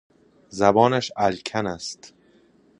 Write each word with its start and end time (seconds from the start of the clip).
زبانش 0.49 1.11
الکن 1.17 1.67
است. 1.67 2.13